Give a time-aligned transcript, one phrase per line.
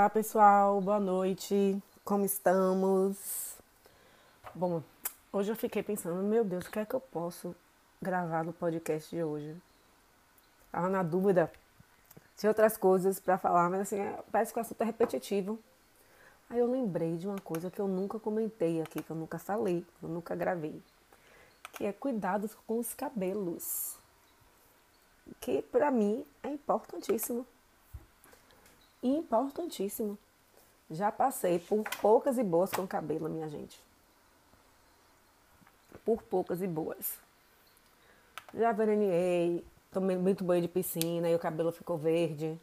[0.00, 3.54] Olá pessoal, boa noite, como estamos?
[4.54, 4.82] Bom,
[5.30, 7.54] hoje eu fiquei pensando, meu Deus, o que é que eu posso
[8.00, 9.54] gravar no podcast de hoje?
[10.72, 11.52] Tava na dúvida,
[12.34, 15.58] tinha outras coisas para falar, mas assim, é, parece que o assunto é repetitivo.
[16.48, 19.84] Aí eu lembrei de uma coisa que eu nunca comentei aqui, que eu nunca falei,
[19.98, 20.82] que eu nunca gravei,
[21.72, 23.98] que é cuidados com os cabelos,
[25.42, 27.46] que para mim é importantíssimo
[29.02, 30.18] importantíssimo.
[30.90, 33.80] Já passei por poucas e boas com cabelo, minha gente.
[36.04, 37.18] Por poucas e boas.
[38.52, 42.58] Já veraneei, tomei muito banho de piscina e o cabelo ficou verde.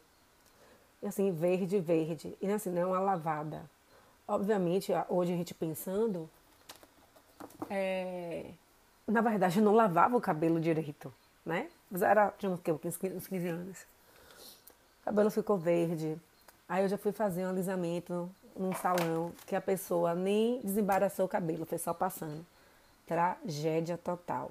[1.02, 2.36] E assim, verde, verde.
[2.40, 3.68] E assim, não é uma lavada.
[4.26, 6.28] Obviamente, hoje a gente pensando,
[7.70, 8.50] é...
[9.06, 11.12] na verdade eu não lavava o cabelo direito,
[11.46, 11.70] né?
[11.90, 13.86] Mas era, tinha uns 15 anos.
[15.08, 16.18] Cabelo ficou verde,
[16.68, 21.28] Aí eu já fui fazer um alisamento num salão que a pessoa nem desembaraçou o
[21.28, 22.44] cabelo, foi só passando.
[23.06, 24.50] Tragédia total.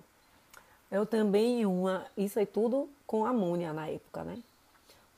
[0.90, 4.40] Eu também uma, isso aí tudo com amônia na época, né?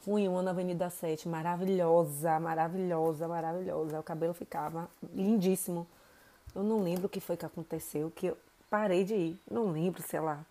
[0.01, 3.99] Fui uma na Avenida 7, maravilhosa, maravilhosa, maravilhosa.
[4.01, 5.87] O cabelo ficava lindíssimo.
[6.53, 8.37] Eu não lembro o que foi que aconteceu, que eu
[8.69, 9.39] parei de ir.
[9.49, 10.45] Não lembro se ela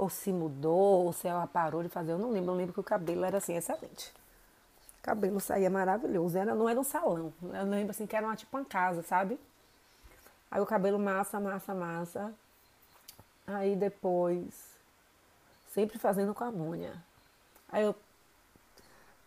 [0.00, 2.12] ou se mudou, ou se ela parou de fazer.
[2.12, 2.52] Eu não lembro.
[2.52, 4.12] Eu lembro que o cabelo era assim, excelente
[5.02, 6.38] cabelo saía maravilhoso.
[6.38, 7.32] Era, não era um salão.
[7.42, 9.38] Eu lembro assim que era uma, tipo uma casa, sabe?
[10.50, 12.34] Aí o cabelo massa, massa, massa.
[13.46, 14.54] Aí depois,
[15.72, 16.92] sempre fazendo com a amônia.
[17.70, 17.94] Aí eu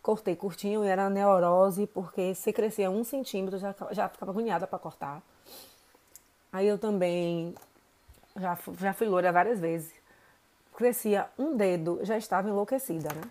[0.02, 4.78] cortei curtinho e era neurose, porque se crescia um centímetro já, já ficava agoniada para
[4.78, 5.22] cortar.
[6.52, 7.54] Aí eu também
[8.36, 9.92] já, já fui loura várias vezes.
[10.74, 13.22] Crescia um dedo, já estava enlouquecida, né?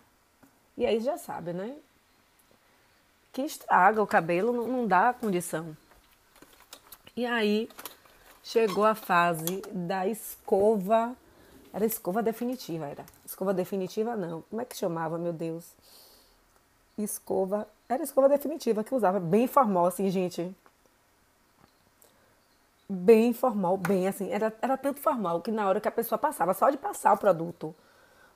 [0.78, 1.76] E aí já sabe, né?
[3.34, 5.76] que estraga o cabelo, não, dá condição.
[7.18, 7.68] E aí
[8.44, 11.16] chegou a fase da escova.
[11.74, 13.04] Era escova definitiva, era.
[13.26, 14.44] Escova definitiva não.
[14.44, 15.66] Como é que chamava, meu Deus?
[16.96, 17.68] Escova.
[17.90, 19.20] Era escova definitiva que usava.
[19.20, 20.56] Bem formal, assim, gente.
[22.90, 24.30] Bem formal, bem assim.
[24.32, 27.18] Era, era tanto formal que na hora que a pessoa passava, só de passar o
[27.18, 27.74] produto,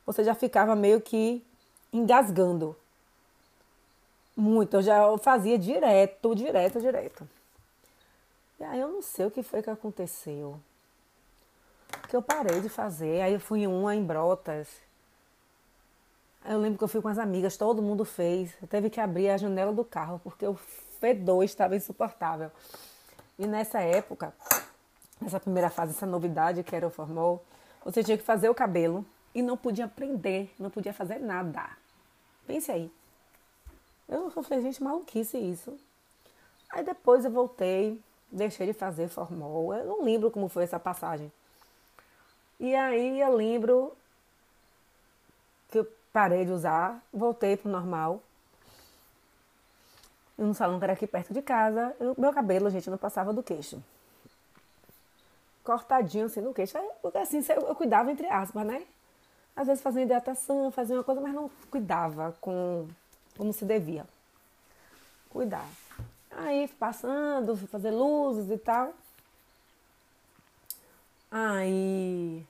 [0.06, 1.46] você já ficava meio que
[1.92, 2.76] engasgando.
[4.36, 7.28] Muito, eu já fazia direto, direto, direto.
[8.60, 10.60] E aí eu não sei o que foi que aconteceu.
[12.08, 13.22] Que eu parei de fazer.
[13.22, 14.68] Aí eu fui em uma em Brotas.
[16.46, 18.54] Eu lembro que eu fui com as amigas, todo mundo fez.
[18.62, 20.56] Eu teve que abrir a janela do carro porque o
[21.00, 22.52] fedor estava insuportável.
[23.38, 24.34] E nessa época,
[25.22, 27.44] nessa primeira fase, essa novidade que era o formal,
[27.84, 31.70] você tinha que fazer o cabelo e não podia aprender, não podia fazer nada.
[32.46, 32.92] Pense aí.
[34.08, 35.78] Eu falei, gente, maluquice isso.
[36.70, 39.74] Aí depois eu voltei, deixei de fazer formol.
[39.74, 41.32] Eu não lembro como foi essa passagem.
[42.60, 43.96] E aí eu lembro
[45.70, 48.22] que eu parei de usar, voltei pro normal.
[50.38, 53.42] No salão que era aqui perto de casa, eu, meu cabelo, gente, não passava do
[53.42, 53.82] queixo.
[55.64, 56.78] Cortadinho assim no queixo.
[57.16, 58.86] Assim, eu cuidava entre aspas, né?
[59.56, 62.88] Às vezes fazia hidratação, fazia uma coisa, mas não cuidava com
[63.36, 64.06] como se devia.
[65.30, 65.68] Cuidar.
[66.30, 68.94] Aí passando, fazer luzes e tal.
[71.32, 72.46] Aí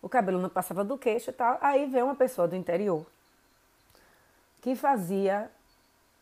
[0.00, 1.58] o cabelo não passava do queixo e tal.
[1.60, 3.04] Aí veio uma pessoa do interior
[4.62, 5.50] que fazia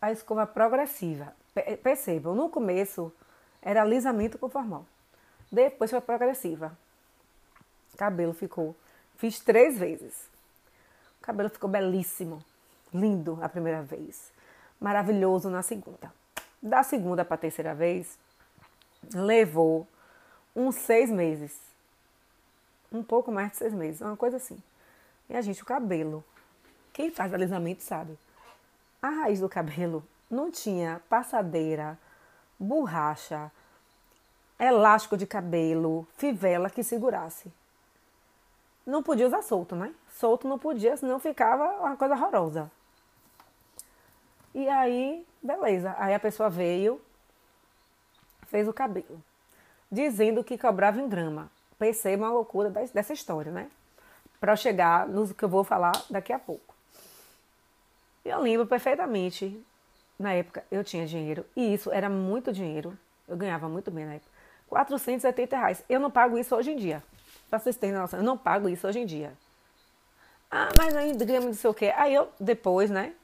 [0.01, 1.35] a escova progressiva.
[1.83, 3.13] Percebam, no começo
[3.61, 4.87] era alisamento com formal.
[5.51, 6.77] Depois foi progressiva.
[7.97, 8.77] Cabelo ficou.
[9.17, 10.29] Fiz três vezes.
[11.21, 12.43] O cabelo ficou belíssimo.
[12.95, 14.31] Lindo a primeira vez.
[14.81, 16.13] Maravilhoso na segunda.
[16.63, 18.19] Da segunda para a terceira vez,
[19.13, 19.87] levou
[20.55, 21.57] uns seis meses.
[22.91, 24.63] Um pouco mais de seis meses, uma coisa assim.
[25.29, 26.25] E a gente, o cabelo.
[26.93, 28.17] Quem faz alisamento sabe.
[29.01, 31.97] A raiz do cabelo não tinha passadeira,
[32.59, 33.51] borracha,
[34.59, 37.53] elástico de cabelo, fivela que segurasse.
[38.85, 39.95] Não podia usar solto, né?
[40.11, 42.71] Solto não podia, senão ficava uma coisa horrorosa.
[44.53, 45.95] E aí, beleza.
[45.99, 47.01] Aí a pessoa veio,
[48.49, 49.23] fez o cabelo,
[49.93, 51.51] dizendo que cobrava em grama.
[51.79, 53.71] Perceba a loucura dessa história, né?
[54.41, 56.75] Para chegar no que eu vou falar daqui a pouco.
[58.29, 59.65] Eu lembro perfeitamente,
[60.19, 62.97] na época eu tinha dinheiro, e isso era muito dinheiro,
[63.27, 64.31] eu ganhava muito bem na época.
[64.69, 65.85] 480 reais.
[65.89, 67.03] Eu não pago isso hoje em dia.
[67.49, 69.33] Pra vocês terem noção, eu não pago isso hoje em dia.
[70.51, 71.93] Ah, mas aí grama não sei o quê.
[71.97, 73.15] Aí eu, depois, né?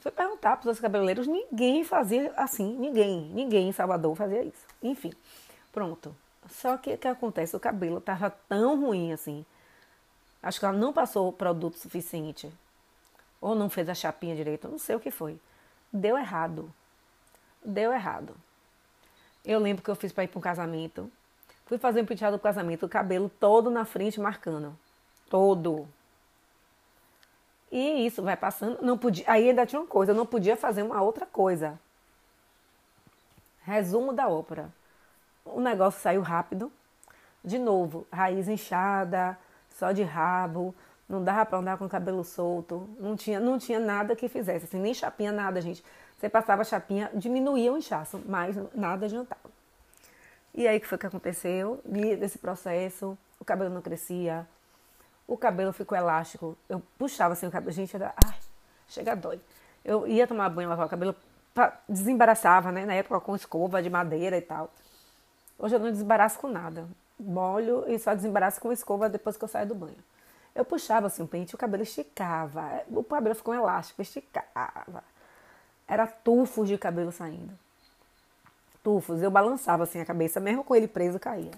[0.00, 4.66] Fui perguntar para os cabeleireiros, ninguém fazia assim, ninguém, ninguém em Salvador fazia isso.
[4.82, 5.12] Enfim,
[5.72, 6.14] pronto.
[6.48, 7.56] Só que o que acontece?
[7.56, 9.44] O cabelo estava tão ruim assim.
[10.42, 12.52] Acho que ela não passou produto suficiente.
[13.40, 15.38] Ou não fez a chapinha direito, não sei o que foi.
[15.92, 16.72] Deu errado.
[17.64, 18.34] Deu errado.
[19.44, 21.10] Eu lembro que eu fiz para ir para um casamento.
[21.66, 24.76] Fui fazer um penteado do casamento, o cabelo todo na frente marcando.
[25.28, 25.88] Todo.
[27.70, 28.78] E isso vai passando.
[28.82, 31.78] Não podia, aí ainda tinha uma coisa, eu não podia fazer uma outra coisa.
[33.62, 34.72] Resumo da ópera.
[35.44, 36.72] O negócio saiu rápido.
[37.44, 39.38] De novo, raiz inchada,
[39.70, 40.74] só de rabo,
[41.08, 44.64] não dava para andar com o cabelo solto, não tinha, não tinha nada que fizesse,
[44.64, 45.84] assim, nem chapinha, nada, gente.
[46.18, 49.50] Você passava chapinha, diminuía o inchaço, mas nada adiantava.
[50.54, 51.80] E aí, que foi que aconteceu?
[51.84, 54.46] Nesse processo, o cabelo não crescia,
[55.26, 56.56] o cabelo ficou elástico.
[56.68, 58.38] Eu puxava assim o cabelo, gente, era, ai,
[58.88, 59.40] chega dói.
[59.84, 61.14] Eu ia tomar banho, lavar o cabelo,
[61.88, 62.84] desembaraçava, né?
[62.84, 64.70] Na época com escova de madeira e tal.
[65.58, 66.88] Hoje eu não desembaraço com nada.
[67.18, 69.96] Molho e só desembaraço com escova depois que eu saio do banho.
[70.56, 72.82] Eu puxava assim o pente, o cabelo esticava.
[72.90, 75.04] O cabelo ficou um elástico, esticava.
[75.86, 77.56] Era tufos de cabelo saindo.
[78.82, 79.22] Tufos.
[79.22, 81.52] Eu balançava assim a cabeça, mesmo com ele preso, caía.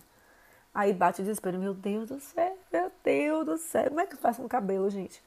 [0.75, 1.59] Aí bate o desespero.
[1.61, 3.85] Meu Deus do céu, meu Deus do céu.
[3.85, 5.23] Como é que eu faço no cabelo, gente?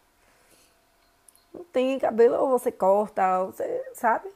[1.54, 4.30] Não tem cabelo, ou você corta, ou você, sabe?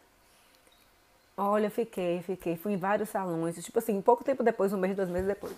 [1.35, 2.55] Olha, fiquei, fiquei.
[2.55, 3.61] Fui em vários salões.
[3.63, 5.53] Tipo assim, pouco tempo depois, um mês, dois meses depois.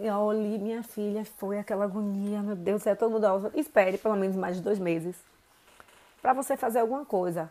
[0.00, 3.52] E olha, minha filha, foi aquela agonia, meu Deus do céu, todo mundo.
[3.54, 5.16] Espere pelo menos mais de dois meses
[6.22, 7.50] para você fazer alguma coisa.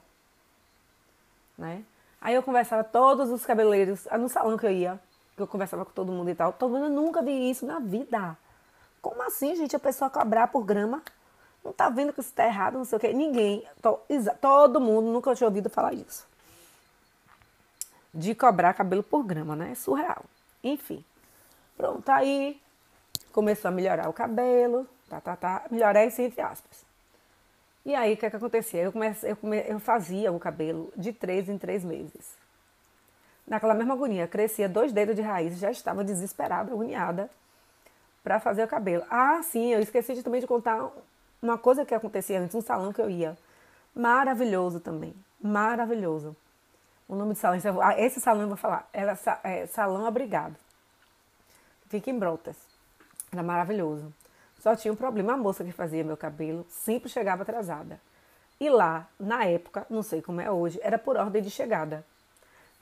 [1.57, 1.83] Né?
[2.21, 4.99] Aí eu conversava todos os cabeleireiros, no salão que eu ia,
[5.35, 6.53] que eu conversava com todo mundo e tal.
[6.53, 8.37] Todo mundo, eu nunca vi isso na vida.
[9.01, 9.75] Como assim, gente?
[9.75, 11.01] A pessoa cobrar por grama?
[11.63, 13.13] Não tá vendo que isso tá errado, não sei o quê.
[13.13, 13.99] Ninguém, to,
[14.41, 16.29] todo mundo nunca tinha ouvido falar disso
[18.13, 19.71] de cobrar cabelo por grama, né?
[19.71, 20.23] É surreal.
[20.63, 21.03] Enfim.
[21.79, 22.61] Pronto, aí
[23.31, 25.63] começou a melhorar o cabelo, tá, tá, tá.
[25.71, 26.83] Melhorar isso entre aspas.
[27.85, 28.81] E aí, o que é que acontecia?
[28.81, 32.35] Eu, comecei, eu, come, eu fazia o cabelo de três em três meses.
[33.47, 37.29] Naquela mesma agonia, crescia dois dedos de raiz, já estava desesperada, agoniada,
[38.25, 39.05] para fazer o cabelo.
[39.09, 40.91] Ah, sim, eu esqueci de, também de contar
[41.41, 43.37] uma coisa que acontecia antes, um salão que eu ia.
[43.95, 46.35] Maravilhoso também, maravilhoso.
[47.07, 50.57] O nome do salão, ah, esse salão eu vou falar, era é, Salão Abrigado.
[51.89, 52.55] Fica em Brotas.
[53.31, 54.13] Era maravilhoso.
[54.59, 57.99] Só tinha um problema, a moça que fazia meu cabelo sempre chegava atrasada.
[58.59, 62.05] E lá, na época, não sei como é hoje, era por ordem de chegada.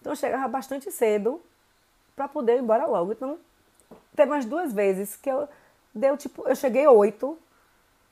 [0.02, 1.42] Então eu chegava bastante cedo
[2.16, 3.12] para poder ir embora logo.
[3.12, 3.38] Então,
[4.16, 5.48] teve umas duas vezes que eu
[5.94, 7.38] deu tipo, eu cheguei oito,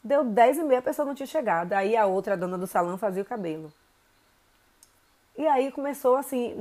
[0.03, 1.73] deu dez e meia, a pessoa não tinha chegado.
[1.73, 3.73] Aí a outra, a dona do salão, fazia o cabelo.
[5.35, 6.55] E aí começou assim,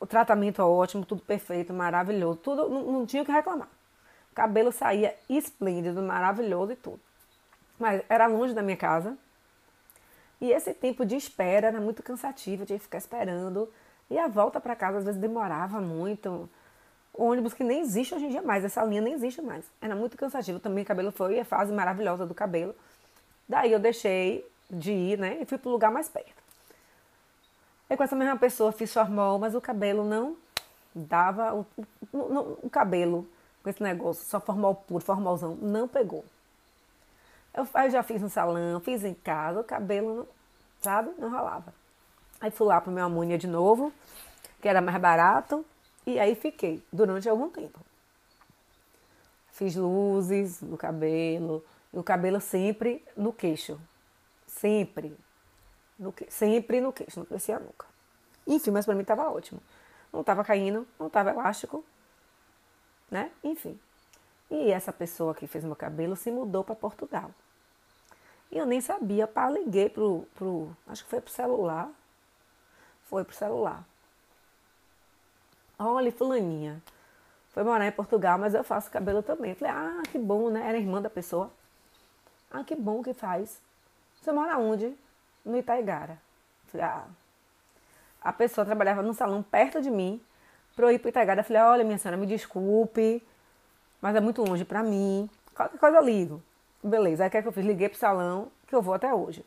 [0.00, 3.68] o tratamento ótimo, tudo perfeito, maravilhoso, tudo, não, não tinha o que reclamar.
[4.30, 7.00] O cabelo saía esplêndido, maravilhoso e tudo.
[7.78, 9.16] Mas era longe da minha casa.
[10.40, 13.68] E esse tempo de espera era muito cansativo, eu tinha que ficar esperando.
[14.08, 16.48] E a volta para casa às vezes demorava muito.
[17.12, 19.64] O ônibus que nem existe hoje em dia mais, essa linha nem existe mais.
[19.80, 20.60] Era muito cansativo.
[20.60, 22.74] Também o cabelo foi a fase maravilhosa do cabelo.
[23.48, 25.38] Daí eu deixei de ir, né?
[25.40, 26.37] E fui para o lugar mais perto.
[27.88, 30.36] Aí com essa mesma pessoa fiz formol, mas o cabelo não
[30.94, 31.54] dava.
[31.54, 31.66] O,
[32.12, 33.26] o, cabelo
[33.62, 36.24] com esse negócio, só formol puro, formolzão, não pegou.
[37.54, 40.28] Eu, eu já fiz no salão, fiz em casa, o cabelo,
[40.80, 41.72] sabe, não rolava.
[42.40, 43.92] Aí fui lá pro meu amônia de novo,
[44.60, 45.64] que era mais barato,
[46.06, 47.80] e aí fiquei durante algum tempo.
[49.52, 53.78] Fiz luzes no cabelo, e o cabelo sempre no queixo.
[54.46, 55.16] Sempre.
[55.98, 57.86] No que, sempre no queixo, não crescia nunca.
[58.46, 59.60] Enfim, mas para mim estava ótimo.
[60.12, 61.84] Não estava caindo, não estava elástico,
[63.10, 63.30] né?
[63.42, 63.78] Enfim.
[64.50, 67.30] E essa pessoa que fez meu cabelo se mudou para Portugal.
[68.50, 70.74] E eu nem sabia, pá, liguei pro, pro.
[70.86, 71.90] Acho que foi pro celular.
[73.04, 73.84] Foi pro celular.
[75.78, 76.82] Olha, fulaninha.
[77.50, 79.54] Foi morar em Portugal, mas eu faço cabelo também.
[79.54, 80.66] Falei, ah, que bom, né?
[80.66, 81.50] Era irmã da pessoa.
[82.50, 83.60] Ah, que bom que faz.
[84.20, 84.96] Você mora onde?
[85.48, 86.18] No Itaigara.
[86.78, 87.06] Ah.
[88.20, 90.20] A pessoa trabalhava num salão perto de mim,
[90.76, 91.42] para eu ir para Itaigara.
[91.42, 93.22] Falei, olha, minha senhora, me desculpe,
[94.00, 95.28] mas é muito longe para mim.
[95.54, 96.42] Qualquer coisa eu ligo.
[96.82, 97.64] Beleza, aí o que, é que eu fiz?
[97.64, 99.44] Liguei pro salão, que eu vou até hoje.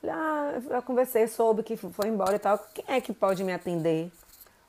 [0.00, 2.58] Falei, ah, eu conversei, soube que foi embora e tal.
[2.74, 4.10] Quem é que pode me atender?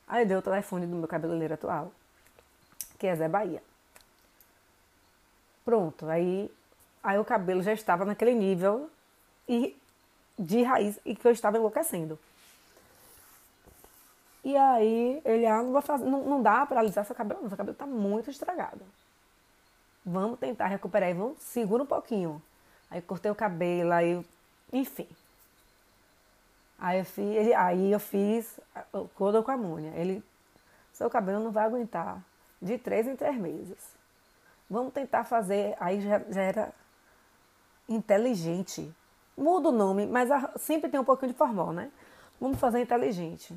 [0.07, 1.91] Aí deu o telefone do meu cabeleireiro atual,
[2.99, 3.63] que é Zé Bahia.
[5.63, 6.51] Pronto, aí,
[7.01, 8.87] aí o cabelo já estava naquele nível
[9.49, 9.75] e
[10.37, 12.19] de raiz e que eu estava enlouquecendo.
[14.43, 17.49] E aí ele, ah, não, vou fazer, não, não dá para alisar seu cabelo, não,
[17.49, 18.81] seu cabelo está muito estragado.
[20.05, 21.09] Vamos tentar recuperar.
[21.09, 22.41] Aí vamos, segura um pouquinho.
[22.91, 24.23] Aí cortei o cabelo, aí,
[24.71, 25.07] enfim.
[26.77, 28.59] Aí eu fiz, ele, aí eu fiz
[29.15, 29.91] coda com amônia.
[29.95, 30.23] Ele,
[30.93, 32.23] seu cabelo não vai aguentar
[32.61, 33.95] de três em três meses.
[34.69, 36.73] Vamos tentar fazer, aí já, já era
[37.89, 38.93] inteligente.
[39.37, 41.91] Muda o nome, mas sempre tem um pouquinho de formal, né?
[42.39, 43.53] Vamos fazer inteligente.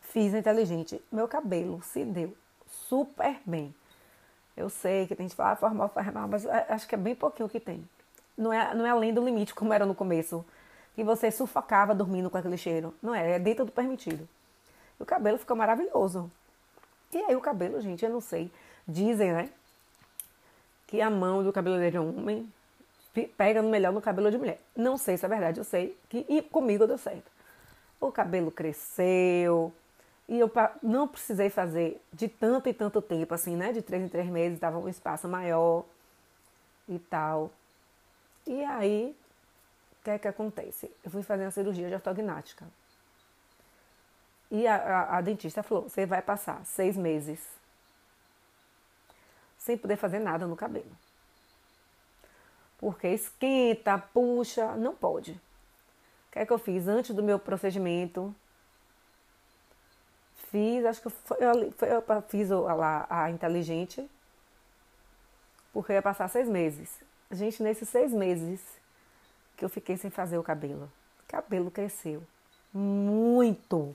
[0.00, 1.02] Fiz inteligente.
[1.10, 3.74] Meu cabelo se deu super bem.
[4.56, 7.14] Eu sei que tem gente que fala ah, formal, formal, mas acho que é bem
[7.14, 7.88] pouquinho que tem.
[8.36, 10.44] Não é, não é além do limite, como era no começo.
[10.94, 12.94] Que você sufocava dormindo com aquele cheiro.
[13.02, 14.28] Não é, é dentro do permitido.
[14.98, 16.30] E o cabelo ficou maravilhoso.
[17.12, 18.50] E aí o cabelo, gente, eu não sei.
[18.86, 19.50] Dizem, né?
[20.86, 22.52] Que a mão do cabeleireiro homem
[23.36, 24.60] pega melhor no cabelo de mulher.
[24.76, 27.30] Não sei se é verdade, eu sei que e comigo deu certo.
[28.00, 29.72] O cabelo cresceu
[30.28, 30.50] e eu
[30.82, 33.72] não precisei fazer de tanto e tanto tempo, assim, né?
[33.72, 35.84] De três em três meses, dava um espaço maior
[36.88, 37.50] e tal.
[38.46, 39.16] E aí,
[40.00, 40.90] o que é que acontece?
[41.04, 42.66] Eu fui fazer uma cirurgia de ortognática.
[44.50, 47.40] E a, a, a dentista falou: você vai passar seis meses
[49.58, 50.90] sem poder fazer nada no cabelo.
[52.78, 55.32] Porque esquenta, puxa, não pode.
[55.32, 56.86] O que é que eu fiz?
[56.86, 58.34] Antes do meu procedimento,
[60.50, 61.38] fiz, acho que foi,
[61.72, 64.08] foi, eu fiz a, a inteligente,
[65.72, 67.02] porque ia passar seis meses.
[67.30, 68.60] Gente, nesses seis meses
[69.56, 70.90] que eu fiquei sem fazer o cabelo,
[71.24, 72.22] o cabelo cresceu
[72.72, 73.94] muito.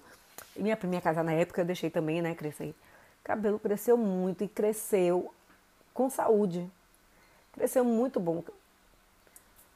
[0.56, 2.76] Minha primeira casa na época eu deixei também, né, crescer.
[3.24, 5.34] Cabelo cresceu muito e cresceu
[5.94, 6.70] com saúde.
[7.54, 8.44] Cresceu muito bom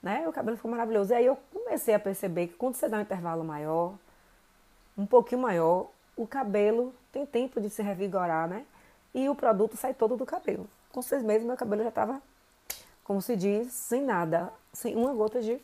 [0.07, 0.25] né?
[0.25, 1.11] O cabelo ficou maravilhoso.
[1.11, 3.93] E aí eu comecei a perceber que quando você dá um intervalo maior,
[4.97, 8.65] um pouquinho maior, o cabelo tem tempo de se revigorar, né?
[9.13, 10.65] E o produto sai todo do cabelo.
[10.93, 12.21] Com seis meses meu cabelo já estava,
[13.03, 15.59] como se diz, sem nada, sem uma gota de,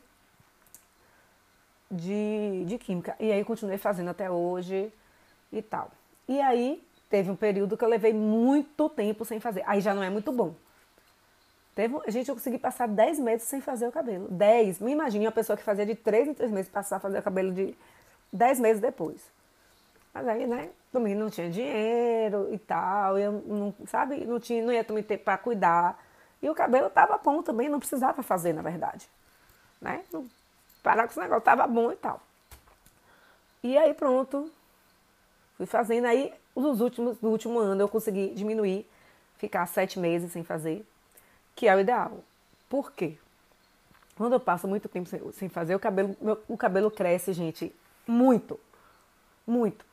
[1.89, 3.15] de, de química.
[3.21, 4.91] E aí continuei fazendo até hoje
[5.53, 5.89] e tal.
[6.27, 9.63] E aí teve um período que eu levei muito tempo sem fazer.
[9.65, 10.53] Aí já não é muito bom.
[11.75, 14.27] Teve, gente, eu consegui passar 10 meses sem fazer o cabelo.
[14.29, 14.79] 10.
[14.79, 17.23] Me imagine uma pessoa que fazia de 3 em 3 meses passar a fazer o
[17.23, 17.75] cabelo de
[18.31, 19.21] 10 meses depois.
[20.13, 24.71] Mas aí, né, também não tinha dinheiro e tal, eu não, sabe, não, tinha, não
[24.71, 25.99] ia também ter para cuidar.
[26.39, 29.09] E o cabelo tava bom também, não precisava fazer, na verdade.
[29.81, 30.03] Né?
[30.11, 30.29] Não,
[30.83, 32.21] parar com esse negócio, tava bom e tal.
[33.63, 34.51] E aí pronto,
[35.57, 36.05] fui fazendo.
[36.05, 38.87] Aí, nos últimos, no último ano, eu consegui diminuir,
[39.37, 40.85] ficar sete meses sem fazer
[41.55, 42.23] que é o ideal.
[42.69, 43.17] Por quê?
[44.15, 47.73] Quando eu passo muito tempo sem, sem fazer, o cabelo, meu, o cabelo cresce, gente,
[48.07, 48.59] muito.
[49.45, 49.85] Muito.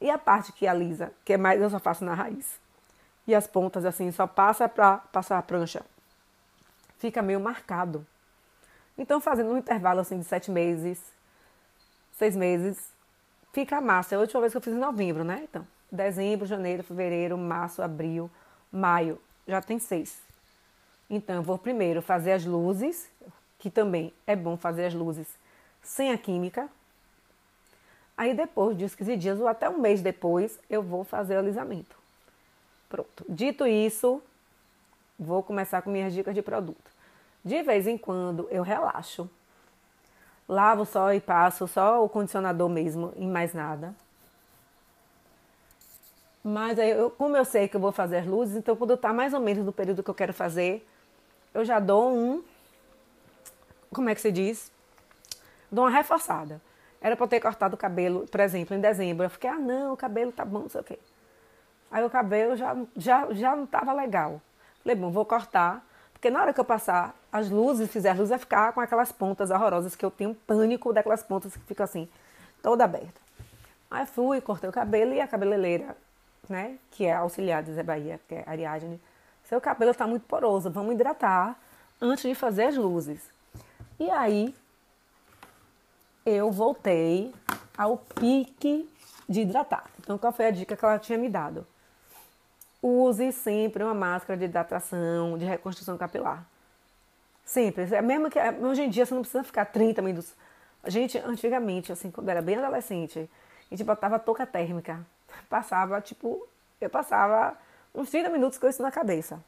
[0.00, 2.60] E a parte que alisa, que é mais, eu só faço na raiz.
[3.26, 5.84] E as pontas, assim, só passa para passar a prancha.
[6.98, 8.06] Fica meio marcado.
[8.96, 11.00] Então, fazendo um intervalo, assim, de sete meses,
[12.12, 12.92] seis meses,
[13.52, 14.14] fica massa.
[14.14, 15.42] É a última vez que eu fiz em novembro, né?
[15.44, 18.30] Então, dezembro, janeiro, fevereiro, março, abril,
[18.72, 19.20] maio.
[19.46, 20.27] Já tem seis.
[21.10, 23.08] Então, eu vou primeiro fazer as luzes,
[23.58, 25.26] que também é bom fazer as luzes
[25.82, 26.68] sem a química.
[28.16, 31.96] Aí depois de 15 dias ou até um mês depois, eu vou fazer o alisamento.
[32.88, 33.24] Pronto.
[33.28, 34.22] Dito isso,
[35.18, 36.90] vou começar com minhas dicas de produto.
[37.44, 39.30] De vez em quando eu relaxo.
[40.48, 43.94] Lavo só e passo só o condicionador mesmo e mais nada.
[46.42, 49.12] Mas aí, eu, como eu sei que eu vou fazer as luzes, então quando está
[49.12, 50.86] mais ou menos no período que eu quero fazer,
[51.54, 52.42] eu já dou um.
[53.92, 54.70] Como é que se diz?
[55.70, 56.60] Dou uma reforçada.
[57.00, 59.24] Era para eu ter cortado o cabelo, por exemplo, em dezembro.
[59.24, 60.98] Eu fiquei, ah, não, o cabelo tá bom, não sei o quê.
[61.90, 64.42] Aí o cabelo já, já, já não tava legal.
[64.82, 65.84] Falei, bom, vou cortar.
[66.12, 69.12] Porque na hora que eu passar as luzes, fizer as luzes, vai ficar com aquelas
[69.12, 72.08] pontas horrorosas que eu tenho pânico daquelas pontas que ficam assim,
[72.60, 73.20] toda aberta.
[73.90, 75.96] Aí fui, cortei o cabelo e a cabeleireira,
[76.48, 79.00] né, que é auxiliar de Zé Bahia, que é Ariadne,
[79.48, 81.58] seu cabelo está muito poroso, vamos hidratar
[81.98, 83.30] antes de fazer as luzes.
[83.98, 84.54] E aí
[86.26, 87.34] eu voltei
[87.76, 88.86] ao pique
[89.26, 89.86] de hidratar.
[90.00, 91.66] Então, qual foi a dica que ela tinha me dado?
[92.82, 96.44] Use sempre uma máscara de hidratação, de reconstrução capilar.
[97.42, 97.84] Sempre.
[97.94, 100.34] É mesmo que hoje em dia você não precisa ficar 30 minutos.
[100.82, 103.30] A gente, antigamente, assim, quando era bem adolescente,
[103.70, 105.00] a gente botava touca térmica.
[105.48, 106.46] Passava, tipo,
[106.80, 107.56] eu passava
[107.98, 109.42] uns 30 minutos com isso na cabeça.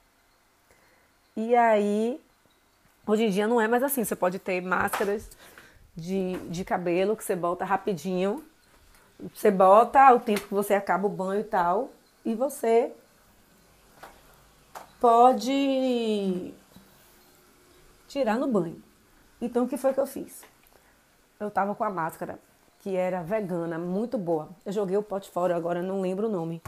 [1.36, 2.20] E aí,
[3.06, 4.04] hoje em dia não é mais assim.
[4.04, 5.28] Você pode ter máscaras
[5.94, 8.44] de, de cabelo que você bota rapidinho.
[9.32, 11.90] Você bota o tempo que você acaba o banho e tal.
[12.24, 12.92] E você
[14.98, 16.52] pode
[18.08, 18.82] tirar no banho.
[19.40, 20.42] Então, o que foi que eu fiz?
[21.38, 22.38] Eu tava com a máscara,
[22.80, 24.50] que era vegana, muito boa.
[24.66, 26.60] Eu joguei o pote fora, agora não lembro o nome.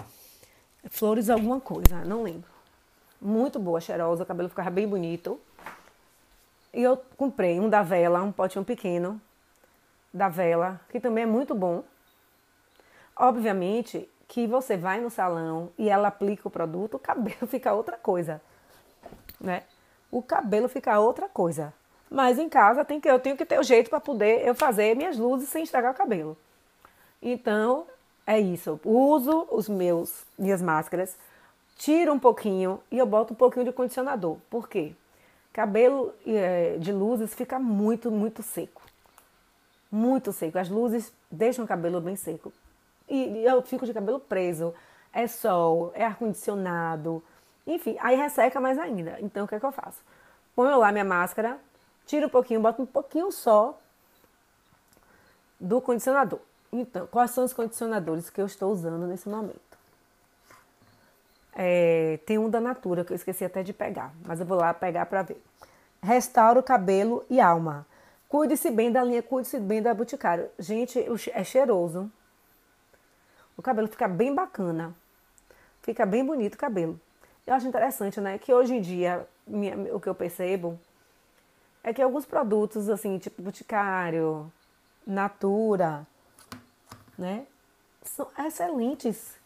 [0.91, 2.51] Flores alguma coisa, não lembro.
[3.21, 5.41] Muito boa, cheirosa, o cabelo ficava bem bonito.
[6.75, 9.21] E eu comprei um da Vela, um potinho pequeno
[10.13, 11.85] da Vela, que também é muito bom.
[13.17, 17.97] Obviamente que você vai no salão e ela aplica o produto, o cabelo fica outra
[17.97, 18.41] coisa,
[19.41, 19.63] né?
[20.11, 21.73] O cabelo fica outra coisa.
[22.11, 24.95] Mas em casa tem que, eu tenho que ter o jeito para poder eu fazer
[24.97, 26.37] minhas luzes sem estragar o cabelo.
[27.23, 27.87] Então,
[28.27, 28.81] é isso.
[28.85, 31.17] Uso os meus minhas máscaras,
[31.77, 34.37] tiro um pouquinho e eu boto um pouquinho de condicionador.
[34.49, 34.93] Por quê?
[35.53, 38.83] Cabelo é, de luzes fica muito, muito seco.
[39.91, 40.59] Muito seco.
[40.59, 42.53] As luzes deixam o cabelo bem seco.
[43.09, 44.75] E eu fico de cabelo preso.
[45.13, 47.23] É sol, é ar-condicionado.
[47.67, 49.19] Enfim, aí resseca mais ainda.
[49.21, 50.01] Então, o que é que eu faço?
[50.55, 51.59] Ponho lá minha máscara,
[52.07, 53.79] tiro um pouquinho, boto um pouquinho só
[55.61, 56.41] do condicionador.
[56.73, 59.61] Então, quais são os condicionadores que eu estou usando nesse momento?
[61.55, 64.73] É, tem um da Natura que eu esqueci até de pegar, mas eu vou lá
[64.73, 65.43] pegar para ver.
[66.03, 67.87] Restaura o cabelo e alma.
[68.27, 70.49] Cuide-se bem da linha, cuide-se bem da Boticário.
[70.59, 70.99] Gente,
[71.35, 72.11] é cheiroso.
[73.55, 74.95] O cabelo fica bem bacana.
[75.83, 76.99] Fica bem bonito o cabelo.
[77.47, 78.39] Eu acho interessante, né?
[78.39, 80.81] Que hoje em dia, minha, o que eu percebo
[81.85, 84.51] é que alguns produtos, assim, tipo Boticário,
[85.07, 86.07] Natura,
[87.23, 87.47] né?
[88.03, 89.37] São excelentes.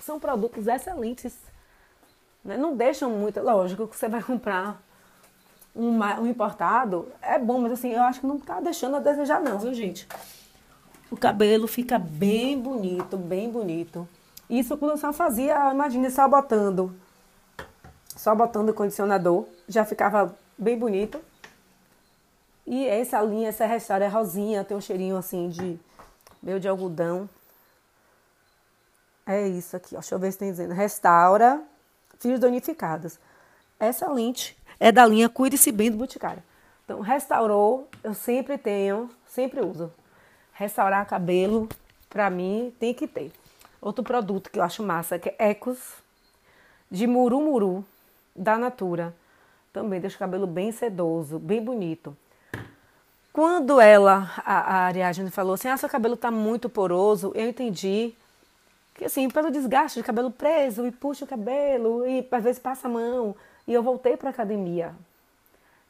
[0.00, 1.36] São produtos excelentes.
[2.44, 2.56] Né?
[2.56, 3.40] Não deixam muito.
[3.40, 4.82] Lógico que você vai comprar
[5.74, 9.40] um, um importado, é bom, mas assim, eu acho que não tá deixando a desejar,
[9.40, 10.08] não, viu, gente?
[11.10, 14.08] O cabelo fica bem bonito, bem bonito.
[14.48, 16.94] Isso quando eu só fazia, imagine só botando,
[18.16, 21.20] só botando o condicionador, já ficava bem bonito.
[22.66, 25.78] E essa linha, essa restaura é rosinha, tem um cheirinho assim de
[26.42, 27.28] meio de algodão.
[29.26, 29.98] É isso aqui, ó.
[29.98, 30.72] Deixa eu ver se tem dizendo.
[30.72, 31.62] Restaura
[32.18, 33.18] fios danificados.
[33.78, 36.42] Essa lente é da linha Cuide-se Bem do Boticário.
[36.84, 39.92] Então, restaurou, eu sempre tenho, sempre uso.
[40.52, 41.68] Restaurar cabelo,
[42.08, 43.32] pra mim, tem que ter.
[43.80, 45.94] Outro produto que eu acho massa, que é Ecos
[46.90, 47.84] de Murumuru,
[48.34, 49.14] da Natura.
[49.72, 52.16] Também deixa o cabelo bem sedoso, bem bonito.
[53.36, 58.14] Quando ela, a, a Ariadne falou assim, ah, seu cabelo tá muito poroso, eu entendi
[58.94, 62.88] que assim, pelo desgaste de cabelo preso e puxa o cabelo e às vezes passa
[62.88, 63.36] a mão.
[63.68, 64.94] E eu voltei para academia,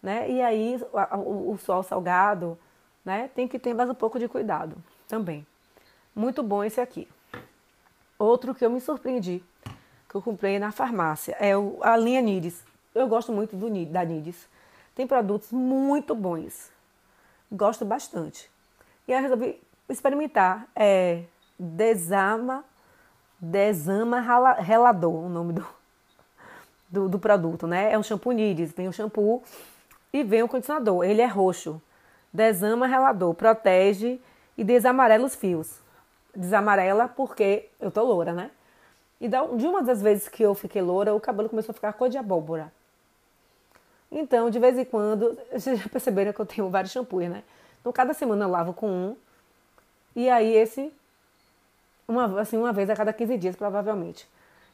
[0.03, 0.29] né?
[0.29, 2.59] E aí o, o, o sol salgado,
[3.05, 3.31] né?
[3.33, 5.47] Tem que ter mais um pouco de cuidado também.
[6.17, 7.07] Muito bom esse aqui.
[8.19, 9.41] Outro que eu me surpreendi,
[10.09, 12.65] que eu comprei na farmácia, é o, a linha Nides.
[12.93, 14.49] Eu gosto muito do, da Nides.
[14.97, 16.75] Tem produtos muito bons.
[17.51, 18.51] Gosto bastante.
[19.07, 20.67] E aí eu resolvi experimentar.
[20.75, 21.23] É
[21.59, 22.65] Desama,
[23.41, 24.21] Desama
[24.59, 25.67] Relador, o nome do,
[26.89, 27.93] do, do, produto, né?
[27.93, 28.73] É um shampoo Nides.
[28.73, 29.43] Vem o shampoo
[30.13, 31.05] e vem o condicionador.
[31.05, 31.81] Ele é roxo.
[32.33, 33.35] Desama Relador.
[33.35, 34.21] Protege
[34.59, 35.79] e desamarela os fios.
[36.35, 38.51] Desamarela porque eu tô loura, né?
[39.21, 42.09] E de uma das vezes que eu fiquei loura, o cabelo começou a ficar cor
[42.09, 42.71] de abóbora.
[44.11, 47.43] Então, de vez em quando, vocês já perceberam que eu tenho vários shampoos, né?
[47.81, 49.17] Então, cada semana eu lavo com um.
[50.15, 50.93] E aí, esse,
[52.07, 54.29] uma, assim, uma vez a cada 15 dias, provavelmente.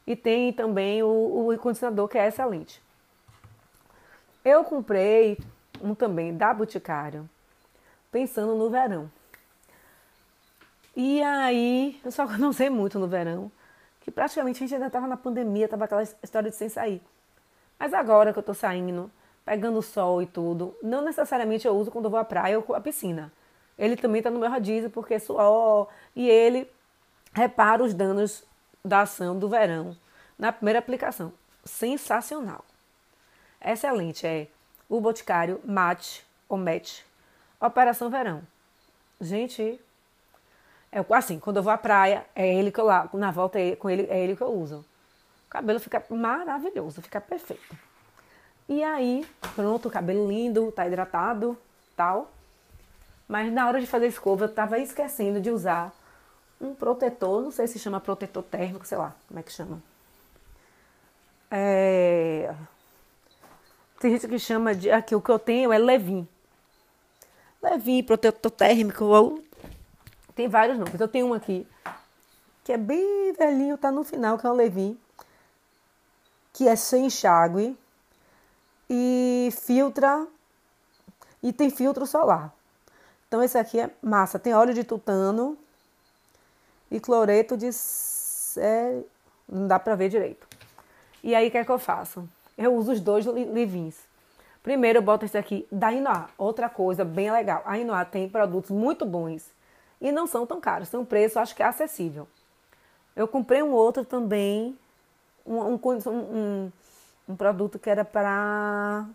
[0.05, 2.81] E tem também o, o condicionador, que é excelente.
[4.43, 5.37] Eu comprei
[5.81, 7.29] um também da Boticário,
[8.11, 9.09] pensando no verão.
[10.95, 13.51] E aí, eu só não sei muito no verão,
[14.01, 17.01] que praticamente a gente ainda estava na pandemia, estava aquela história de sem sair.
[17.79, 19.09] Mas agora que eu estou saindo,
[19.45, 20.75] pegando sol e tudo.
[20.81, 23.31] Não necessariamente eu uso quando eu vou à praia ou à piscina.
[23.77, 26.69] Ele também está no meu rodízio porque é suor e ele
[27.33, 28.43] repara os danos
[28.83, 29.97] da ação do verão
[30.37, 31.33] na primeira aplicação.
[31.65, 32.63] Sensacional.
[33.63, 34.27] Excelente.
[34.27, 34.47] É
[34.89, 37.01] o Boticário Mate ou Match
[37.59, 38.43] Operação Verão.
[39.19, 39.79] Gente,
[40.91, 43.75] é assim, quando eu vou à praia, é ele que eu lá, na volta é,
[43.75, 44.85] com ele, é ele que eu uso.
[45.47, 47.75] O cabelo fica maravilhoso, fica perfeito.
[48.67, 51.57] E aí, pronto, cabelo lindo, tá hidratado,
[51.95, 52.31] tal.
[53.27, 55.93] Mas na hora de fazer escova, eu tava esquecendo de usar
[56.59, 59.81] um protetor, não sei se chama protetor térmico, sei lá, como é que chama.
[61.51, 62.53] É...
[63.99, 64.89] Tem gente que chama de.
[64.89, 66.27] Aqui, o que eu tenho é Levin.
[67.61, 69.43] Levi, protetor térmico, ou...
[70.35, 70.99] tem vários nomes.
[70.99, 71.67] Eu tenho um aqui
[72.63, 74.97] que é bem velhinho, tá no final, que é o Levi,
[76.53, 77.77] que é sem enxágue
[78.89, 80.27] e filtra
[81.41, 82.53] e tem filtro solar.
[83.27, 85.57] Então esse aqui é massa, tem óleo de tutano
[86.91, 87.69] e cloreto de
[88.57, 89.01] é,
[89.49, 90.47] não dá para ver direito.
[91.23, 92.27] E aí o que é que eu faço?
[92.57, 93.95] Eu uso os dois livins.
[94.61, 96.29] Primeiro eu boto esse aqui da Inoa.
[96.37, 99.51] Outra coisa bem legal, a Inoa tem produtos muito bons
[99.99, 102.27] e não são tão caros, tem um preço acho que é acessível.
[103.15, 104.77] Eu comprei um outro também,
[105.45, 106.71] um, um, um,
[107.33, 109.05] um produto que era para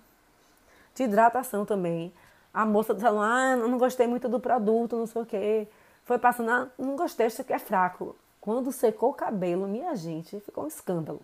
[0.94, 2.12] de hidratação também.
[2.52, 5.68] A moça salão, ah, não gostei muito do produto, não sei o quê.
[6.04, 8.16] Foi passando, ah, não gostei, isso aqui é fraco.
[8.40, 11.20] Quando secou o cabelo, minha gente, ficou um escândalo.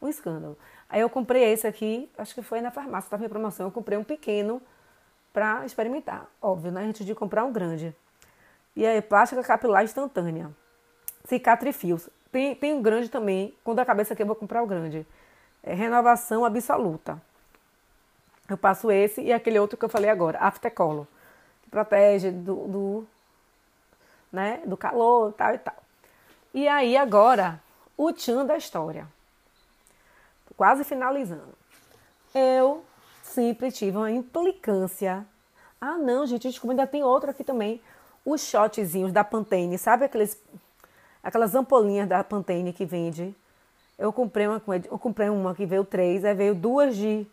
[0.00, 0.56] Um escândalo.
[0.88, 3.66] Aí eu comprei esse aqui, acho que foi na farmácia, estava em promoção.
[3.66, 4.60] Eu comprei um pequeno
[5.32, 6.26] para experimentar.
[6.40, 6.84] Óbvio, né?
[6.84, 7.94] Antes de comprar um grande.
[8.74, 10.50] E aí, plástica capilar instantânea.
[11.24, 12.08] Cicatrifios.
[12.30, 13.54] Tem, tem um grande também.
[13.62, 15.06] Quando a cabeça aqui, eu vou comprar o grande.
[15.62, 17.20] É renovação absoluta.
[18.48, 21.06] Eu passo esse e aquele outro que eu falei agora, Aftercolor.
[21.62, 23.06] Que protege do, do,
[24.32, 25.76] né, do calor tal e tal.
[26.52, 27.60] E aí agora,
[27.96, 29.06] o tchan da história
[30.62, 31.54] quase finalizando.
[32.34, 32.84] Eu
[33.22, 35.26] sempre tive uma implicância.
[35.80, 37.80] Ah, não, gente, desculpa, ainda tem outro aqui também.
[38.24, 40.40] Os shotzinhos da Pantene, sabe aqueles,
[41.22, 43.34] aquelas ampolinhas da Pantene que vende?
[43.98, 47.26] Eu comprei uma, eu comprei uma que veio três, aí veio duas de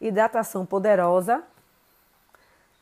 [0.00, 1.42] hidratação poderosa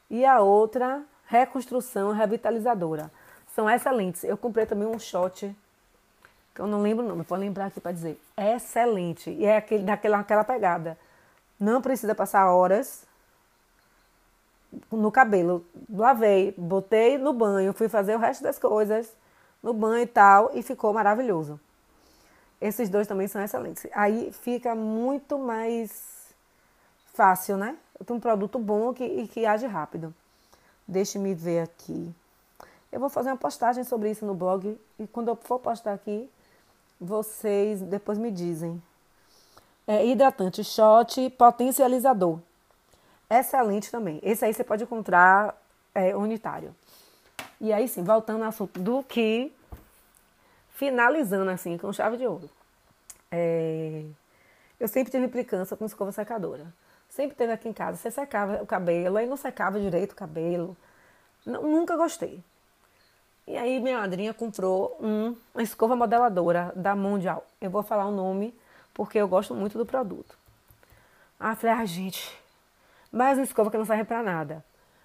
[0.09, 3.11] e a outra reconstrução revitalizadora.
[3.55, 4.25] São excelentes.
[4.25, 5.55] Eu comprei também um shot
[6.55, 8.21] que eu não lembro o nome, vou lembrar aqui para dizer.
[8.37, 9.31] Excelente.
[9.31, 10.99] E é aquele, daquela aquela pegada.
[11.59, 13.07] Não precisa passar horas
[14.91, 15.65] no cabelo.
[15.93, 19.13] Lavei, botei no banho, fui fazer o resto das coisas
[19.63, 21.61] no banho e tal, e ficou maravilhoso.
[22.61, 23.87] Esses dois também são excelentes.
[23.93, 26.35] Aí fica muito mais
[27.15, 27.77] fácil, né?
[27.99, 30.15] Eu tenho um produto bom que, e que age rápido.
[30.87, 32.15] Deixe-me ver aqui.
[32.93, 36.29] Eu vou fazer uma postagem sobre isso no blog e quando eu for postar aqui,
[37.01, 38.83] vocês depois me dizem.
[39.87, 42.39] É, hidratante shot potencializador.
[43.29, 44.19] Excelente também.
[44.23, 45.57] Esse aí você pode encontrar
[45.95, 46.75] é, unitário.
[47.61, 49.53] E aí sim, voltando ao assunto do que,
[50.81, 52.49] finalizando assim com chave de ouro.
[53.31, 54.03] É,
[54.81, 56.73] eu sempre tive implicância com escova secadora.
[57.07, 57.99] Sempre teve aqui em casa.
[57.99, 60.75] Você secava o cabelo, aí não secava direito o cabelo.
[61.45, 62.43] Não, nunca gostei.
[63.47, 67.47] E aí minha madrinha comprou um, uma escova modeladora da Mundial.
[67.61, 68.59] Eu vou falar o nome
[68.95, 70.35] porque eu gosto muito do produto.
[71.39, 72.41] Ah, falei, ah, gente,
[73.13, 74.65] mais uma escova que não serve para nada.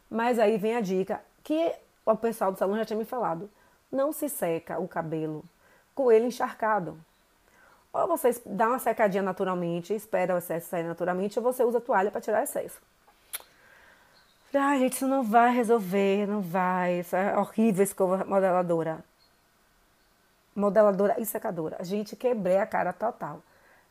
[0.10, 1.74] Mas aí vem a dica que
[2.06, 3.52] o pessoal do salão já tinha me falado.
[3.92, 5.44] Não se seca o cabelo
[5.95, 6.99] com ele encharcado.
[7.93, 12.12] Ou você dá uma secadinha naturalmente, espera o excesso sair naturalmente, ou você usa toalha
[12.12, 12.79] para tirar o excesso.
[14.53, 16.99] Ai, gente, isso não vai resolver, não vai.
[16.99, 19.03] Isso é horrível escova modeladora.
[20.55, 21.84] Modeladora e secadora.
[21.84, 23.41] Gente, quebrei a cara total.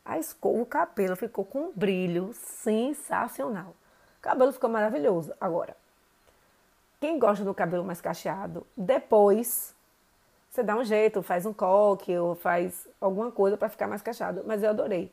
[0.05, 3.75] A escova, o cabelo ficou com um brilho sensacional.
[4.19, 5.35] O cabelo ficou maravilhoso.
[5.39, 5.77] Agora,
[7.01, 9.74] quem gosta do cabelo mais cacheado, depois
[10.55, 14.45] você dá um jeito, faz um coque ou faz alguma coisa para ficar mais cacheado.
[14.47, 15.11] Mas eu adorei.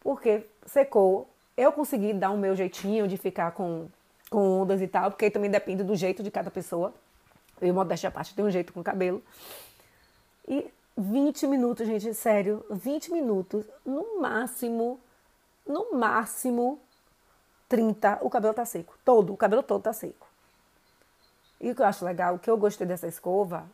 [0.00, 1.28] Porque secou.
[1.54, 3.86] Eu consegui dar o meu jeitinho de ficar com
[4.30, 6.92] com ondas e tal, porque também depende do jeito de cada pessoa.
[7.60, 9.22] Eu, modéstia à parte, tenho um jeito com o cabelo.
[10.48, 14.98] E 20 minutos, gente, sério, 20 minutos, no máximo,
[15.66, 16.80] no máximo
[17.68, 18.98] 30, o cabelo tá seco.
[19.04, 20.26] Todo, o cabelo todo tá seco.
[21.60, 23.64] E o que eu acho legal, o que eu gostei dessa escova,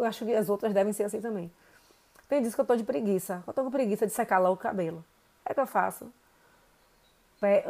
[0.00, 1.50] eu acho que as outras devem ser assim também.
[2.28, 3.42] Tem dias que eu tô de preguiça.
[3.46, 5.04] Eu tô com preguiça de secar lá o cabelo.
[5.44, 6.10] É que eu faço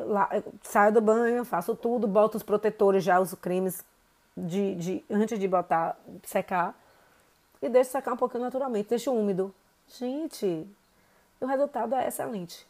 [0.07, 0.29] lá,
[0.63, 3.85] saio do banho, faço tudo, boto os protetores já, os cremes
[4.37, 6.75] de, de, antes de botar, secar.
[7.63, 9.55] E deixo secar um pouquinho naturalmente, deixo úmido.
[9.87, 10.67] Gente,
[11.41, 12.67] o resultado é excelente.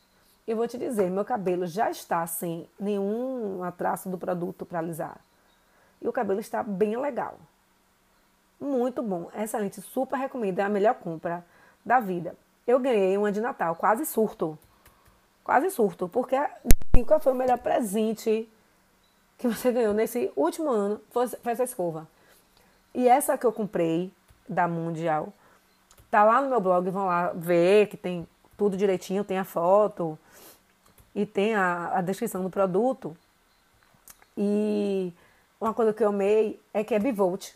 [0.46, 5.20] Eu vou te dizer, meu cabelo já está sem nenhum traço do produto para alisar.
[6.02, 7.38] E o cabelo está bem legal.
[8.60, 11.44] Muito bom, excelente, super recomendo, é a melhor compra
[11.84, 12.36] da vida.
[12.66, 14.58] Eu ganhei uma de Natal, quase surto.
[15.42, 16.36] Quase surto, porque
[17.06, 18.48] qual foi o melhor presente
[19.38, 21.00] que você ganhou nesse último ano?
[21.10, 22.06] Foi, foi essa escova.
[22.94, 24.12] E essa que eu comprei,
[24.50, 25.32] da Mundial,
[26.10, 30.18] tá lá no meu blog, vão lá ver que tem tudo direitinho, tem a foto
[31.14, 33.16] e tem a, a descrição do produto.
[34.36, 35.12] E
[35.60, 37.54] uma coisa que eu amei é que é bivolt.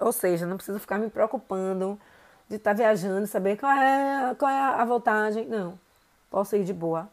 [0.00, 1.98] Ou seja, não preciso ficar me preocupando
[2.48, 5.46] de estar tá viajando, saber qual é, qual é a voltagem.
[5.46, 5.78] Não.
[6.30, 7.08] Posso ir de boa.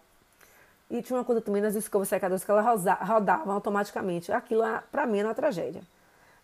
[0.90, 2.66] E tinha uma coisa também nas escovas secadoras que elas
[3.02, 4.32] rodavam automaticamente.
[4.32, 5.82] Aquilo, para mim, era uma tragédia.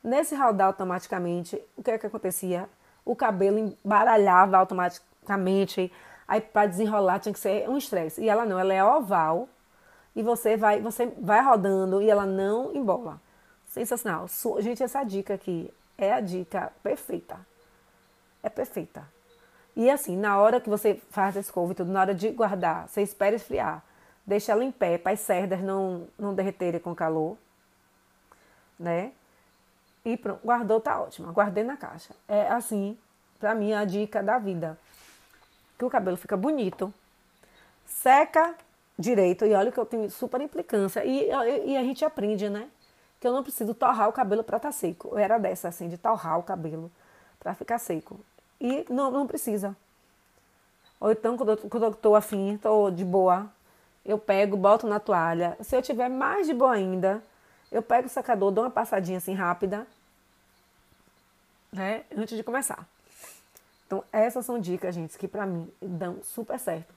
[0.04, 2.67] Nesse rodar automaticamente, o que é que acontecia?
[3.06, 5.91] O cabelo embaralhava automaticamente.
[6.27, 8.21] Aí, para desenrolar, tinha que ser um estresse.
[8.21, 9.47] E ela não, ela é oval.
[10.15, 13.21] E você vai, você vai rodando e ela não embola.
[13.67, 14.27] Sensacional.
[14.60, 15.71] Gente, essa dica aqui
[16.06, 17.40] é a dica perfeita.
[18.44, 19.08] É perfeita.
[19.76, 22.88] E assim, na hora que você faz a escova e tudo, na hora de guardar,
[22.88, 23.84] você espera esfriar.
[24.26, 27.38] Deixa ela em pé para as cerdas não, não derreterem com calor.
[28.80, 29.12] Né?
[30.04, 31.32] E pronto, guardou, tá ótimo.
[31.32, 32.14] Guardei na caixa.
[32.28, 32.98] É assim,
[33.40, 34.78] pra mim, a dica da vida.
[35.78, 36.94] Que o cabelo fica bonito,
[37.86, 38.56] seca
[38.98, 39.46] direito.
[39.46, 41.04] E olha que eu tenho super implicância.
[41.06, 42.68] E, e a gente aprende, né?
[43.21, 45.10] Que eu não preciso torrar o cabelo para estar tá seco.
[45.13, 46.91] Eu era dessa, assim, de torrar o cabelo
[47.39, 48.19] para ficar seco.
[48.60, 49.73] E não, não precisa.
[50.99, 53.49] Ou então, quando eu, quando eu tô afim, tô de boa,
[54.05, 55.57] eu pego, boto na toalha.
[55.62, 57.23] Se eu tiver mais de boa ainda,
[57.71, 59.88] eu pego o secador, dou uma passadinha assim rápida,
[61.71, 62.86] né, antes de começar.
[63.88, 66.93] Então, essas são dicas, gente, que pra mim dão super certo.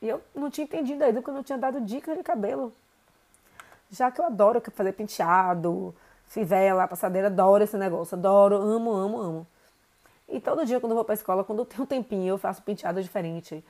[0.00, 2.72] E eu não tinha entendido ainda porque eu não tinha dado dicas de cabelo.
[3.90, 5.94] Já que eu adoro fazer penteado,
[6.26, 9.46] fivela, passadeira, adoro esse negócio, adoro, amo, amo, amo.
[10.28, 12.62] E todo dia quando eu vou pra escola, quando eu tenho um tempinho, eu faço
[12.62, 13.64] penteado diferente.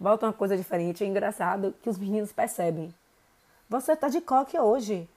[0.00, 1.04] Volta uma coisa diferente.
[1.04, 2.94] É engraçado que os meninos percebem.
[3.68, 5.08] Você tá de coque hoje.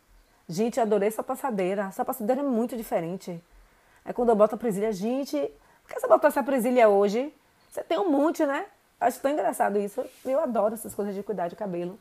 [0.49, 1.83] Gente, adorei essa passadeira.
[1.83, 3.41] Essa passadeira é muito diferente.
[4.03, 5.37] É quando eu boto a presilha, gente,
[5.83, 7.33] por que você botou essa presilha hoje?
[7.69, 8.65] Você tem um monte, né?
[8.99, 10.03] Acho tão engraçado isso.
[10.25, 11.97] Eu adoro essas coisas de cuidar de cabelo.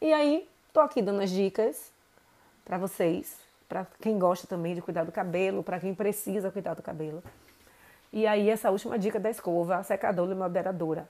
[0.00, 1.90] E aí, tô aqui dando as dicas
[2.62, 3.34] para vocês,
[3.66, 7.22] para quem gosta também de cuidar do cabelo, para quem precisa cuidar do cabelo.
[8.12, 11.08] E aí, essa última dica da escova, secadora e moderadora.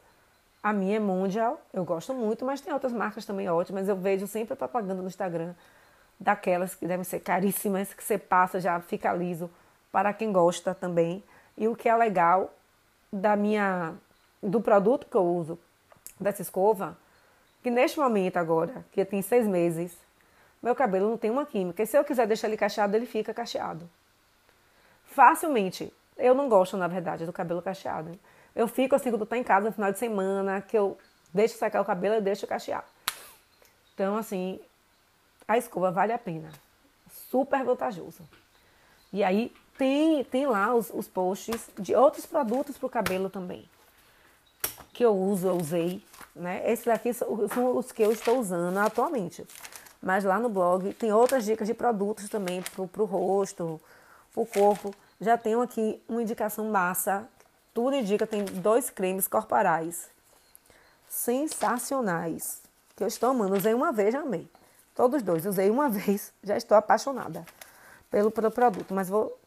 [0.62, 3.88] A minha é Mundial, eu gosto muito, mas tem outras marcas também ótimas.
[3.88, 5.52] Eu vejo sempre propaganda no Instagram
[6.18, 9.50] daquelas que devem ser caríssimas, que você passa já fica liso
[9.90, 11.24] para quem gosta também.
[11.58, 12.54] E o que é legal
[13.12, 13.94] da minha
[14.40, 15.58] do produto que eu uso
[16.20, 16.96] dessa escova,
[17.66, 19.92] que neste momento agora, que tem seis meses,
[20.62, 21.82] meu cabelo não tem uma química.
[21.82, 23.90] E se eu quiser deixar ele cacheado, ele fica cacheado.
[25.06, 25.92] Facilmente.
[26.16, 28.16] Eu não gosto, na verdade, do cabelo cacheado.
[28.54, 30.96] Eu fico assim quando estou em casa no final de semana, que eu
[31.34, 32.84] deixo secar o cabelo e deixo cachear.
[33.94, 34.60] Então, assim,
[35.48, 36.50] a escova vale a pena.
[37.10, 38.22] Super vantajoso.
[39.12, 43.68] E aí tem, tem lá os, os posts de outros produtos para o cabelo também.
[44.96, 46.02] Que eu uso, eu usei.
[46.34, 46.62] Né?
[46.72, 47.28] Esses aqui são,
[47.76, 49.46] os que eu estou usando atualmente.
[50.00, 53.78] Mas lá no blog tem outras dicas de produtos também para o rosto,
[54.34, 54.94] o corpo.
[55.20, 57.28] Já tenho aqui uma indicação massa.
[57.74, 60.08] Tudo indica, tem dois cremes corporais
[61.06, 62.62] sensacionais.
[62.96, 63.54] Que eu estou amando.
[63.54, 64.48] Usei uma vez, já amei.
[64.94, 65.44] Todos dois.
[65.44, 67.44] Usei uma vez, já estou apaixonada
[68.10, 68.94] pelo, pelo produto.
[68.94, 69.38] Mas vou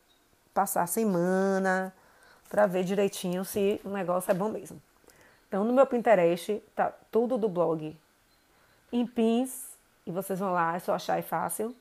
[0.53, 1.91] passar a semana
[2.47, 4.79] para ver direitinho se o negócio é bom mesmo.
[5.49, 7.97] Então, no meu Pinterest, tá tudo do blog
[8.93, 9.67] em pins.
[10.05, 11.75] E vocês vão lá, é só achar, é fácil.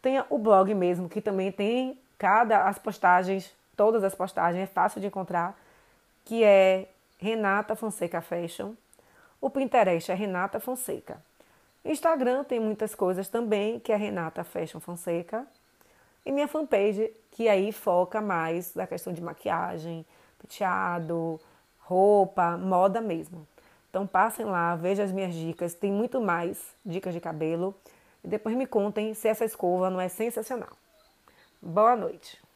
[0.00, 5.00] Tem o blog mesmo, que também tem cada as postagens, todas as postagens, é fácil
[5.00, 5.58] de encontrar,
[6.24, 8.72] que é Renata Fonseca Fashion.
[9.40, 11.20] O Pinterest é Renata Fonseca.
[11.84, 15.46] Instagram tem muitas coisas também, que é Renata Fashion Fonseca.
[16.24, 20.04] E minha fanpage, que aí foca mais na questão de maquiagem,
[20.38, 21.40] penteado,
[21.90, 23.44] roupa, moda mesmo.
[23.88, 27.74] Então passem lá, vejam as minhas dicas, tem muito mais dicas de cabelo.
[28.22, 30.70] E depois me contem se essa escova não é sensacional.
[31.60, 32.49] Boa noite!